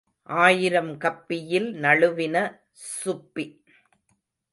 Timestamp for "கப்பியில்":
0.97-1.67